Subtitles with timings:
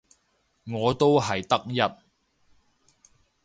[0.65, 1.77] 我都係得一